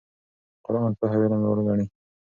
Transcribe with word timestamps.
قرآن 0.65 0.91
پوهه 0.99 1.15
او 1.17 1.23
علم 1.25 1.39
لوړ 1.45 1.57
ګڼي. 1.67 1.85